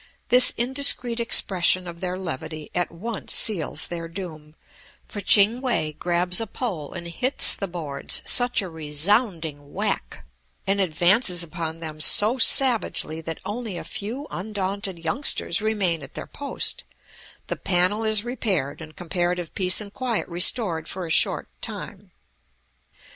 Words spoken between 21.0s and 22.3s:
a short time.